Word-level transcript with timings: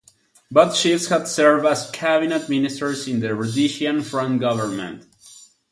Both 0.49 0.75
chiefs 0.77 1.09
had 1.09 1.27
served 1.27 1.63
as 1.63 1.91
Cabinet 1.91 2.49
Ministers 2.49 3.07
in 3.07 3.19
the 3.19 3.35
Rhodesian 3.35 4.01
Front 4.01 4.39
government. 4.41 5.05